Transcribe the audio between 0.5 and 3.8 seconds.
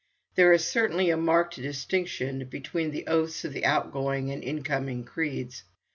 is certainly a marked distinction between the oaths of the